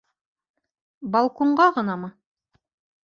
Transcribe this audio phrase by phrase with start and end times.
[1.17, 2.13] Балконға ғынамы?